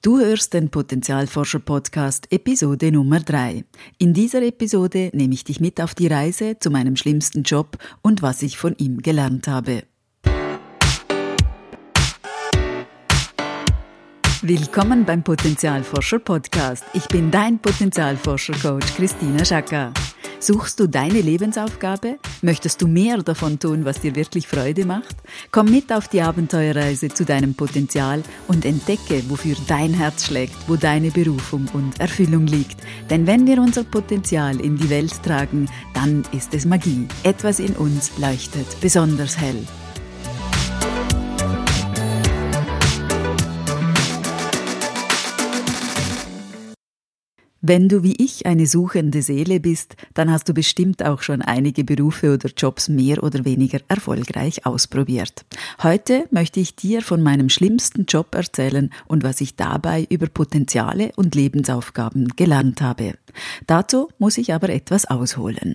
[0.00, 3.64] Du hörst den Potenzialforscher Podcast Episode Nummer 3.
[3.98, 8.22] In dieser Episode nehme ich dich mit auf die Reise zu meinem schlimmsten Job und
[8.22, 9.82] was ich von ihm gelernt habe.
[14.40, 16.84] Willkommen beim Potenzialforscher Podcast.
[16.92, 19.92] Ich bin dein Potenzialforscher Coach Christina Schacker.
[20.40, 22.18] Suchst du deine Lebensaufgabe?
[22.42, 25.16] Möchtest du mehr davon tun, was dir wirklich Freude macht?
[25.50, 30.76] Komm mit auf die Abenteuerreise zu deinem Potenzial und entdecke, wofür dein Herz schlägt, wo
[30.76, 32.80] deine Berufung und Erfüllung liegt.
[33.10, 37.08] Denn wenn wir unser Potenzial in die Welt tragen, dann ist es Magie.
[37.24, 39.64] Etwas in uns leuchtet besonders hell.
[47.60, 51.82] Wenn du wie ich eine suchende Seele bist, dann hast du bestimmt auch schon einige
[51.82, 55.44] Berufe oder Jobs mehr oder weniger erfolgreich ausprobiert.
[55.82, 61.10] Heute möchte ich dir von meinem schlimmsten Job erzählen und was ich dabei über Potenziale
[61.16, 63.14] und Lebensaufgaben gelernt habe.
[63.66, 65.74] Dazu muss ich aber etwas ausholen.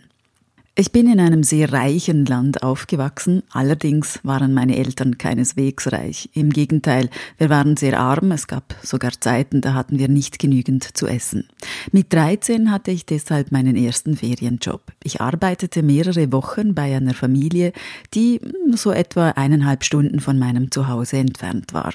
[0.76, 6.32] Ich bin in einem sehr reichen Land aufgewachsen, allerdings waren meine Eltern keineswegs reich.
[6.34, 10.98] Im Gegenteil, wir waren sehr arm, es gab sogar Zeiten, da hatten wir nicht genügend
[10.98, 11.48] zu essen.
[11.92, 14.82] Mit 13 hatte ich deshalb meinen ersten Ferienjob.
[15.04, 17.74] Ich arbeitete mehrere Wochen bei einer Familie,
[18.14, 21.94] die so etwa eineinhalb Stunden von meinem Zuhause entfernt war.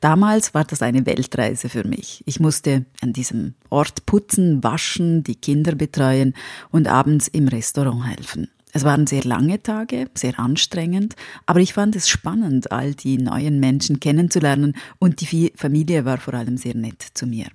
[0.00, 2.22] Damals war das eine Weltreise für mich.
[2.26, 6.34] Ich musste an diesem Ort putzen, waschen, die Kinder betreuen
[6.70, 8.48] und abends im Restaurant helfen helfen.
[8.72, 13.60] Es waren sehr lange Tage, sehr anstrengend, aber ich fand es spannend, all die neuen
[13.60, 17.46] Menschen kennenzulernen und die Familie war vor allem sehr nett zu mir.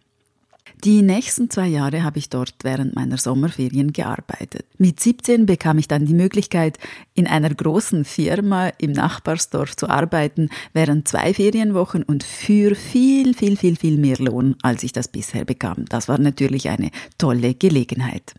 [0.84, 4.66] Die nächsten zwei Jahre habe ich dort während meiner Sommerferien gearbeitet.
[4.78, 6.78] Mit 17 bekam ich dann die Möglichkeit,
[7.14, 13.56] in einer großen Firma im Nachbarsdorf zu arbeiten, während zwei Ferienwochen und für viel, viel,
[13.56, 15.86] viel, viel mehr Lohn, als ich das bisher bekam.
[15.88, 18.34] Das war natürlich eine tolle Gelegenheit.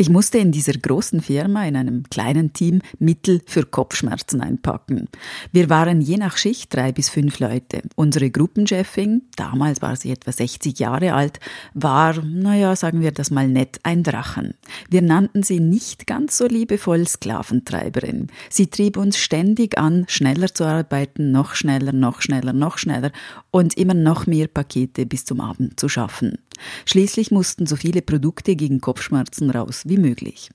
[0.00, 5.08] Ich musste in dieser großen Firma in einem kleinen Team Mittel für Kopfschmerzen einpacken.
[5.50, 7.82] Wir waren je nach Schicht drei bis fünf Leute.
[7.96, 11.40] Unsere Gruppenchefin, damals war sie etwa 60 Jahre alt,
[11.74, 14.54] war, naja, sagen wir das mal nett, ein Drachen.
[14.88, 18.28] Wir nannten sie nicht ganz so liebevoll Sklaventreiberin.
[18.50, 23.10] Sie trieb uns ständig an, schneller zu arbeiten, noch schneller, noch schneller, noch schneller
[23.50, 26.38] und immer noch mehr Pakete bis zum Abend zu schaffen.
[26.84, 30.50] Schließlich mussten so viele Produkte gegen Kopfschmerzen raus wie möglich.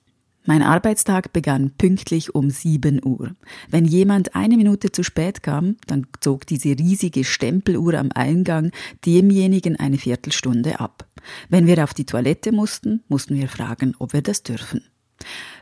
[0.46, 3.34] Mein Arbeitstag begann pünktlich um 7 Uhr.
[3.70, 8.70] Wenn jemand eine Minute zu spät kam, dann zog diese riesige Stempeluhr am Eingang
[9.06, 11.08] demjenigen eine Viertelstunde ab.
[11.48, 14.82] Wenn wir auf die Toilette mussten, mussten wir fragen, ob wir das dürfen.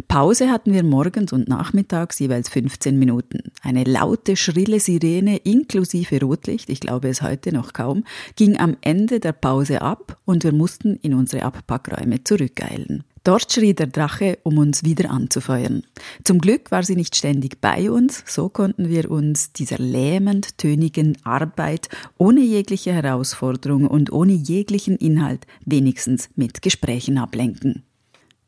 [0.09, 3.53] Pause hatten wir morgens und nachmittags jeweils 15 Minuten.
[3.63, 8.05] Eine laute, schrille Sirene inklusive Rotlicht, ich glaube es heute noch kaum,
[8.37, 13.05] ging am Ende der Pause ab und wir mussten in unsere Abpackräume zurückeilen.
[13.25, 15.85] Dort schrie der Drache, um uns wieder anzufeuern.
[16.25, 21.17] Zum Glück war sie nicht ständig bei uns, so konnten wir uns dieser lähmend tönigen
[21.23, 27.85] Arbeit ohne jegliche Herausforderung und ohne jeglichen Inhalt wenigstens mit Gesprächen ablenken.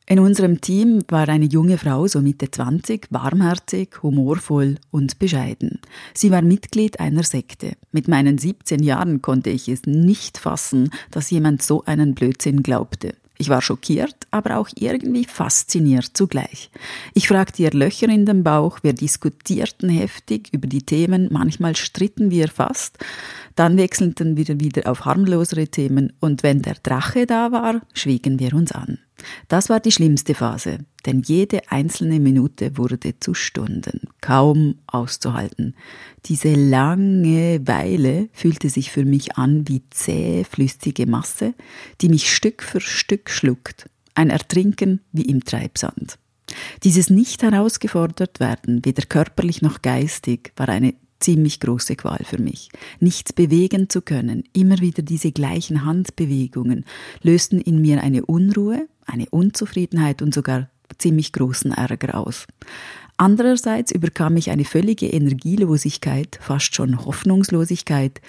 [0.06, 5.80] In unserem Team war eine junge Frau, so Mitte 20, warmherzig, humorvoll und bescheiden.
[6.12, 7.72] Sie war Mitglied einer Sekte.
[7.90, 13.14] Mit meinen 17 Jahren konnte ich es nicht fassen, dass jemand so einen Blödsinn glaubte.
[13.38, 16.70] Ich war schockiert, aber auch irgendwie fasziniert zugleich.
[17.14, 22.30] Ich fragte ihr Löcher in den Bauch, wir diskutierten heftig über die Themen, manchmal stritten
[22.30, 22.98] wir fast,
[23.54, 28.54] dann wechselten wir wieder auf harmlosere Themen und wenn der Drache da war, schwiegen wir
[28.54, 28.98] uns an.
[29.48, 35.76] Das war die schlimmste Phase, denn jede einzelne Minute wurde zu Stunden, kaum auszuhalten.
[36.26, 41.54] Diese lange Weile fühlte sich für mich an wie zähe, flüssige Masse,
[42.00, 46.18] die mich Stück für Stück schluckt, ein Ertrinken wie im Treibsand.
[46.82, 52.68] Dieses nicht herausgefordert werden, weder körperlich noch geistig, war eine ziemlich große Qual für mich.
[53.00, 56.84] Nichts bewegen zu können, immer wieder diese gleichen Handbewegungen,
[57.22, 60.68] lösten in mir eine Unruhe, eine Unzufriedenheit und sogar
[60.98, 62.46] ziemlich großen Ärger aus.
[63.16, 68.20] Andererseits überkam ich eine völlige Energielosigkeit, fast schon Hoffnungslosigkeit.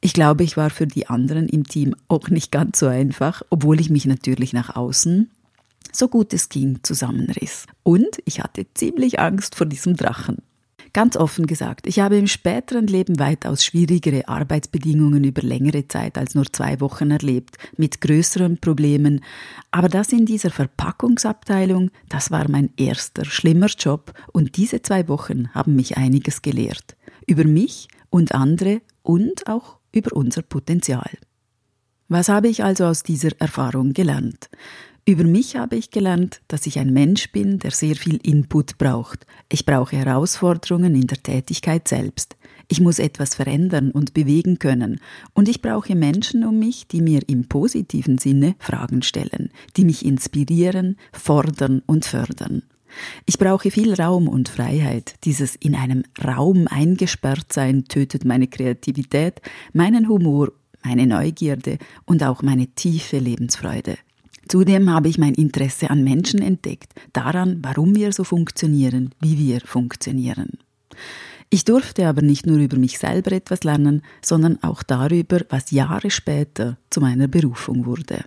[0.00, 3.80] Ich glaube, ich war für die anderen im Team auch nicht ganz so einfach, obwohl
[3.80, 5.30] ich mich natürlich nach außen
[5.96, 7.66] so gut es ging zusammenriss.
[7.82, 10.42] Und ich hatte ziemlich Angst vor diesem Drachen.
[10.92, 16.34] Ganz offen gesagt, ich habe im späteren Leben weitaus schwierigere Arbeitsbedingungen über längere Zeit als
[16.34, 19.22] nur zwei Wochen erlebt, mit größeren Problemen.
[19.70, 25.50] Aber das in dieser Verpackungsabteilung, das war mein erster schlimmer Job und diese zwei Wochen
[25.52, 26.96] haben mich einiges gelehrt.
[27.26, 31.10] Über mich und andere und auch über unser Potenzial.
[32.08, 34.48] Was habe ich also aus dieser Erfahrung gelernt?
[35.08, 39.24] Über mich habe ich gelernt, dass ich ein Mensch bin, der sehr viel Input braucht.
[39.48, 42.36] Ich brauche Herausforderungen in der Tätigkeit selbst.
[42.68, 45.00] Ich muss etwas verändern und bewegen können.
[45.32, 50.04] Und ich brauche Menschen um mich, die mir im positiven Sinne Fragen stellen, die mich
[50.04, 52.62] inspirieren, fordern und fördern.
[53.24, 55.14] Ich brauche viel Raum und Freiheit.
[55.24, 59.40] Dieses in einem Raum eingesperrt sein tötet meine Kreativität,
[59.72, 60.52] meinen Humor
[60.86, 63.98] meine Neugierde und auch meine tiefe Lebensfreude.
[64.48, 69.60] Zudem habe ich mein Interesse an Menschen entdeckt, daran, warum wir so funktionieren, wie wir
[69.60, 70.58] funktionieren.
[71.50, 76.10] Ich durfte aber nicht nur über mich selber etwas lernen, sondern auch darüber, was Jahre
[76.10, 78.24] später zu meiner Berufung wurde.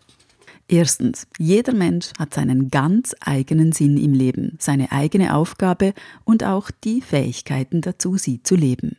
[0.71, 5.95] Erstens, jeder Mensch hat seinen ganz eigenen Sinn im Leben, seine eigene Aufgabe
[6.25, 8.95] und auch die Fähigkeiten dazu, sie zu leben.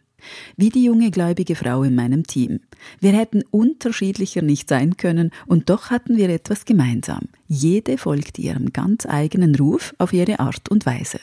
[0.56, 2.58] Wie die junge gläubige Frau in meinem Team.
[2.98, 7.28] Wir hätten unterschiedlicher nicht sein können und doch hatten wir etwas gemeinsam.
[7.46, 11.20] Jede folgt ihrem ganz eigenen Ruf auf ihre Art und Weise.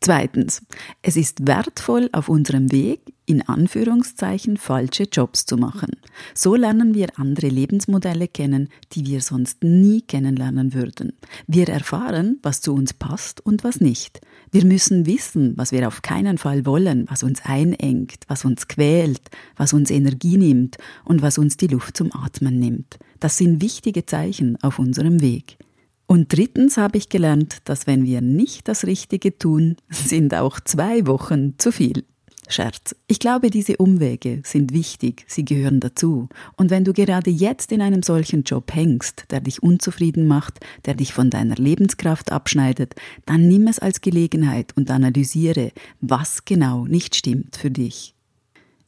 [0.00, 0.62] Zweitens,
[1.02, 5.90] es ist wertvoll, auf unserem Weg in Anführungszeichen falsche Jobs zu machen.
[6.32, 11.12] So lernen wir andere Lebensmodelle kennen, die wir sonst nie kennenlernen würden.
[11.46, 14.20] Wir erfahren, was zu uns passt und was nicht.
[14.52, 19.22] Wir müssen wissen, was wir auf keinen Fall wollen, was uns einengt, was uns quält,
[19.56, 22.98] was uns Energie nimmt und was uns die Luft zum Atmen nimmt.
[23.18, 25.58] Das sind wichtige Zeichen auf unserem Weg.
[26.06, 31.06] Und drittens habe ich gelernt, dass wenn wir nicht das Richtige tun, sind auch zwei
[31.06, 32.04] Wochen zu viel.
[32.48, 32.94] Scherz.
[33.08, 36.28] Ich glaube, diese Umwege sind wichtig, sie gehören dazu.
[36.56, 40.94] Und wenn du gerade jetzt in einem solchen Job hängst, der dich unzufrieden macht, der
[40.94, 42.94] dich von deiner Lebenskraft abschneidet,
[43.24, 48.15] dann nimm es als Gelegenheit und analysiere, was genau nicht stimmt für dich.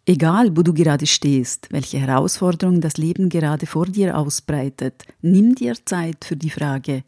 [0.09, 5.75] Egal, wo du gerade stehst, welche Herausforderung das Leben gerade vor dir ausbreitet, nimm dir
[5.85, 7.05] Zeit für die Frage,